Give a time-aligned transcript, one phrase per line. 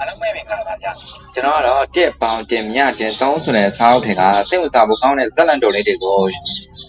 [0.00, 0.92] အားလုံးပဲမင်္ဂလာပါဗျာ
[1.34, 6.18] ကျွန်တော်ကတော့တစ်ပေါင်တင်မြတင်သုံးဆိုတဲ့စာအုပ်တွေကစိတ်ဝင်စားဖို့ကောင်းတဲ့ဇက်လန်တိုလေးတွေကို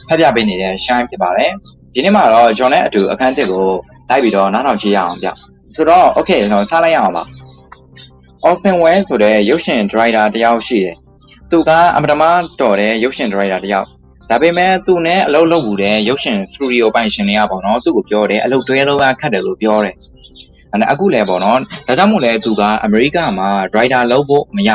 [0.07, 1.51] ဖတ်ပြပေးနေတဲ့ shine ဖြစ်ပါတယ်
[1.93, 3.65] ဒီနေ့မှာတော့ကျွန်တော်နဲ့အတူအခန်းတစ်ကို
[4.09, 5.29] လိုက်ပြီးတော့နားထောင်ကြည့်ရအောင်ဗျ
[5.75, 7.23] ဆိုတော့ okay ကျွန်တော်စလိုက်ရအောင်ပါ
[8.47, 10.95] Austin Wayne ဆိုတဲ့ရုပ်ရှင်ဒရိုက်တာတယောက်ရှိတယ်
[11.51, 12.23] သူကအမတမ
[12.59, 13.87] တော်တဲ့ရုပ်ရှင်ဒရိုက်တာတယောက်
[14.29, 19.95] ဒါပေမဲ့သူနဲ့အလုပ်လုပ်မှုတဲ့ရုပ်ရှင်စတူဒီယိုပိုင်ရှင်တွေကပေါ့နော်သူ့ကိုပြောတယ်အလုပ်တွဲလုံးကခတ်တယ်လို့ပြောတယ်
[20.73, 24.71] အဲ့အခုလည်းပေါ့နော်ဒါကြောင့်မို့လဲသူကအမေရိကမှာ writer လုပ်ဖို့မရ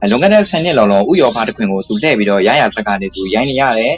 [0.00, 3.94] တော့လွန်ခဲ့တဲ့10နှစ်လောက်လောက်ဥရောပတစ်ခွင်ကိုသူလှည့်ပြီးတော့ရရစကားနဲ့သူရိုင်းနေရတယ်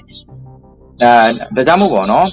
[1.02, 1.10] အဲ
[1.56, 2.26] ဒါကြောင့်မို့ပေါ့နော်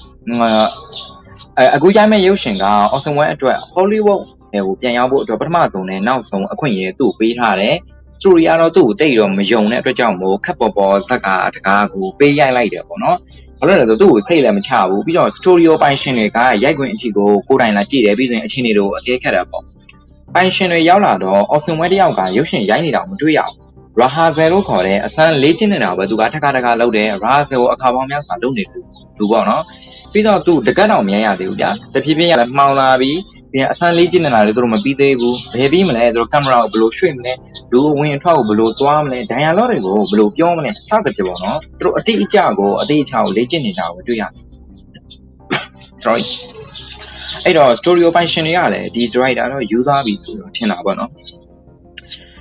[1.58, 4.22] အဲအခုရိုင်းမဲ့ရုပ်ရှင်က Awesome One အတွက် Hollywood
[4.68, 7.76] ဟိုပြန်ရောက်ဖို့အတွက်ပထမဆုံးနဲ့နောက်ဆုံးအခွင့်အရေးသူ့ကိုပေးထားတယ်
[8.22, 13.18] စတိုရီကတော့သူ့ကိုတိတ်တော့မယုံတဲ့အတွက်ကြောင့်မို့ခက်ပေါ်ပေါ်ဇက်ကတကားကိုပေးရိုက်လိုက်တယ်ပေါ့နော်
[13.60, 19.64] ဘာလို့လဲဆိုတော့သူ့ကိုစိတ်လည်းမချဘူးပြီးတော့စတိုရီယိုပိုင်ရှင်တွေကရိုက်ခွင့်အထိကိုကိုယ်တိုင်လာကြည့်တယ်ပြီးရင်အချင်းတွေကိုအကဲခတ်တာပေါ့
[20.36, 23.56] ပိုင်ရှင်တွေရောက်လာတော့ Awesome Way တယောက်ကရုပ်ရှင်ရိုက်နေတာမတွေ့ရဘူး
[24.00, 28.84] Rahazel လို့ခေါ်တဲ့အစမ်းလေးချင်းနေတာပဲသူကထက်ခါတခါလုပ်တယ် Rahazel ကိုအခါပေါင်းများစွာလုပ်နေတယ်
[29.18, 29.64] သူပေါ့နော်
[30.12, 33.18] ပြီးတော့သူတကတ်တော့မရရသေးဘူးဗျာတဖြည်းဖြည်းရလည်းမှောင်လာပြီး
[33.54, 37.34] ပြန်အစမ်းလေးချင်းနေတာလေသူတို့မပြီးသေးဘူးဘယ်ပြီးမလဲသူတို့ကင်မရာကိုဘယ်လိုရွှေ့မလဲ
[37.72, 44.34] လူဝင်အထွက်ကိုဘယ်လိုသွားမလဲဒိုင်ယာလော့တွေကိုဘယ်လိုပြောမလဲစသဖြင့်ပေါ့နော်သူတို့အတိအကျကိုအတိအကျကိုလေ့ကျင့်နေတာကိုတွေ့ရတယ်
[46.04, 46.24] sorry
[47.46, 51.12] အဲ့တော့ story ပိုင်ရှင်တွေကလည်းဒီ driver တော့ယူသားပြီဆိုတော့ထင်တာပေါ့နော်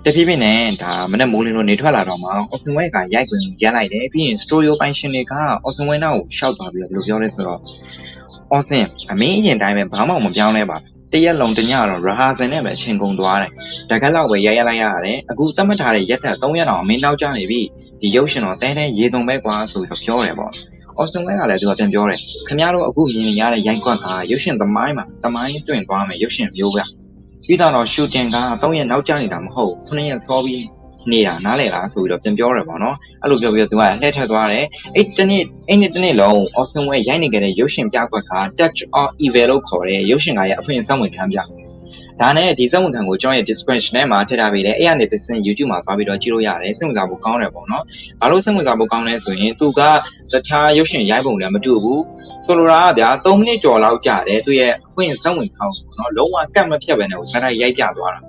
[0.04, 5.34] တဖြည်းဖြည်းနဲ့ဒါမနဲ့မိုးလင်းလို့နေထွက်လာတော့မှ Open Way ကရိုက်ခွင့်ရလိုက်တယ်ပြီးရင် story ပိုင်ရှင်တွေက
[5.66, 7.60] Open Way နောက်ကိုရှောက်သွားပြီးတော့ဘယ်လိုပြောလဲဆိုတော့
[8.56, 10.78] Open အမင်းအရင်တိုင်းပဲဘာမှမပြောင်းလဲပါ
[11.12, 13.50] တရက်လုံးတညတော့ rehearsal နဲ့ပဲအချိန်ကုန်သွားတယ်။
[13.90, 17.60] တကက်လောက်ပဲရရလိုက်ရတယ်။အခုသတ်မှတ်ထားတဲ့ရက်သက်3ရက်တောင်မင်းနောက်ကျနေပြီ။
[18.00, 20.52] ဒီရုပ်ရှင်တော့တဲတဲရေတုံပဲကွာဆိုပြီးပြောတယ်ပေါ့။
[20.98, 26.82] Austin Wayne ကလည်းသူကပြန်ပြောတယ်။ခင်ဗျားတို့အခုမြင်နေရတဲ့ရိုက်ကွက်ကရုပ်ရှင်သမိုင်းမှာသမိုင်းတွင်သွားမယ်ရုပ်ရှင်မျိုးပဲ။
[27.46, 30.64] ပြီးတော့ shooting က3ရက်နောက်ကျနေတာမဟုတ်ဘူး။9ရက်စောပြီး
[31.12, 34.64] နေတာနားလည်လားဆိုပြီးတော့ပြန်ပြောတယ်ပေါ့နော်အဲ့လိုပြောပြီးတော့သူကလှည့်ထက်သွားတယ်
[34.96, 41.38] အဲ့တနေ့အဲ့နေ့တနေ့လုံး Austin Way ရိုက်နေကြတဲ့ရုပ်ရှင်ပြကွက်က Touch of Evil လို့ခေါ်တဲ့ရုပ်ရှင်ကရဲ့အဖွင့်စံဝင်ခံပြ
[42.20, 47.84] ဒါနဲ့ဒီစက်ဝန်ခံကိုကျွန်တော်ရဲ့ description ထဲမှာထည့်ထားပေးတယ်အဲ့ရနေတစ်ဆင့် YouTube မှာသွားပြီးတော့ကြည့်လို့ရတယ်စိတ်ဝင်စားဖို့ကောင်းတယ်ပေါ့နော်
[48.20, 49.80] ဘာလို့စိတ်ဝင်စားဖို့ကောင်းလဲဆိုရင်သူက
[50.32, 52.02] တခြားရုပ်ရှင်ရိုက်ပုံလည်းမတူဘူး
[52.44, 58.20] ဆိုလိုတာကဗျာ3မိနစ်ကျော်လောက်ကြာတယ်သူရဲ့အဖွင့်စက်ဝန်ခံပေါ့နော်လုံးဝကတ်မဖြတ်ပဲနဲ့ကိုစရိုက်ရိုက်ပြသွားတာ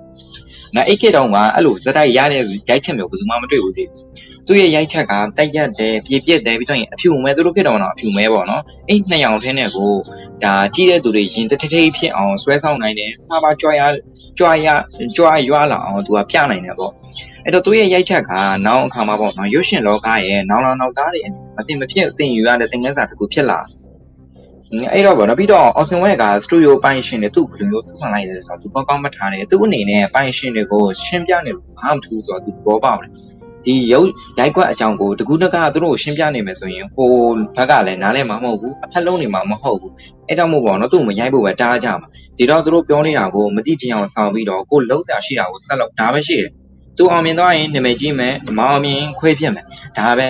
[0.74, 4.04] ငါအိတ်ခေတုံးကအဲ့လိုစရိုက်ရတဲ့ရိုက်ချက်မျိုးဘယ်သူမှမတွေ့ဘူးသေးဘူး
[4.46, 9.92] သူ့ရဲ့ရိုက်ချက်ကတိုက်ရက်တယ်ပြည့်ပြည့်တယ်ပြီးတော့ရင်အဖြူမဲသူတို့ခေတုံးတော့အဖြူမဲပေါ့နော်အဲ့နှစ်ယောက်ထင်းနဲ့ကို
[10.44, 13.82] ဒါကြီးတဲ့သူတွေရင်တထထိဖြစ်အောင်ဆွဲဆောင်နိုင်တယ်။မှားပါကြွားရ
[14.38, 14.68] ကြွားရ
[15.16, 16.92] ကြွားရွာလာအောင်သူကပြနိုင်တယ်ပေါ့။
[17.44, 18.32] အဲ့တော့သူရဲ့ရိုက်ချက်က
[18.66, 21.20] နောက်အခါမှာပေါ့နော်ရုပ်ရှင်လောကရဲ့နောင်လောင်နောက်သားတွေ
[21.58, 23.58] အတင်မဖြစ်အတင်ယူရတဲ့သင်ခန်းစာတစ်ခုဖြစ်လာ
[24.92, 33.10] အဲ့တော့ဗောနော်ပြီးတော့ Austin West ကစတူဒီယိုပိုင်ရှင်တွေသူ့ဘယ်လိုမျိုးဆက်ဆံလိုက်လဲဆိုတော့သူကောင်းကောင်းမထားတယ်သူ့အနေနဲ့ပိုင်ရှင်တွေကိုရှင်းပြနေလို့ဘာမှမထူးဆိုတော့သူသဘောပေါက်တယ်
[33.66, 37.10] ဒီရုပ်ရိုက်ကွက်အကြောင်းကိုတကူးတကသူတို့ကိုရှင်းပြနေမယ်ဆိုရင်ဟို
[37.56, 39.92] ဘက်ကလည်းနားလဲမှာမဟုတ်ဘူးအဖက်လုံးနေမှာမဟုတ်ဘူး
[40.28, 46.50] အဲ့တော့မို့ပေါ့နော်သူ့ကိုမရိုက်ဖို့ပဲတားကြမှာဒီတော့သူတို့ပြောနေတာကိုမတိချင်အောင်ဆောင်ပြီးတော့ကိုလုံးစရာရှိတာကိုဆက်လုပ်ဒါပဲရှိတယ်
[46.96, 49.64] သူအောင်မြင်သွားရင်နာမည်ကြီးမယ်မအောင်မြင်ခွေးပြစ်မယ်
[49.98, 50.26] ဒါပဲ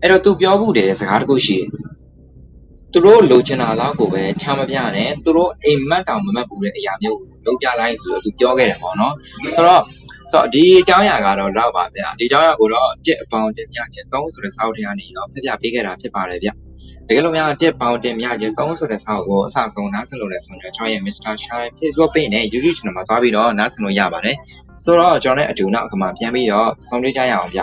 [0.00, 1.68] အဲ့တော့သူပြောဖို့တယ်စကားတခုရှိတယ်
[2.92, 9.14] သူတို့လိုချင်တာလောက်ကိုပဲချာမပြနဲ့သူတို့အိမ်မက်တောင်မမက်ဘူးတဲ့အရာမျိုးကိုလုပ်ပြလိုက်ဆိုတော့သူပြောခဲ့တယ်ပေါ့နော်
[9.54, 9.82] ဆိုတော့
[10.32, 16.48] ဆိုတော့ဒီအကြောင်းအရာကတော့လောက်ပါဗျာဒီအကြောင်းအရာကိုတော့တစ်အပေါင်းတင်ပြခြင်း3ဆိုတဲ့စာအုပ်ထဲကနေတော့ဖျက်ပြပေးခဲ့တာဖြစ်ပါတယ်ဗျ
[17.08, 21.32] တကယ်လို့များတစ်ပေါင်းတင်ပြခြင်း3ဆိုတဲ့စာအုပ်ကိုအစဆုံးနားဆင်လို့လဲဆိုရင်ကျွန်တော်ရဲ့ Mr.
[21.42, 24.36] Shine Facebook page နဲ့ YouTube channel မှာသွားပြီးတော့နားဆင်လို့ရပါတယ်
[24.84, 27.60] ဆိုတော့ကျွန်တော်နဲ့အတူနောက်အခါမှာပြန်ပြီးတော့ဆုံးဖြတ်ကြရအောင်ဗျ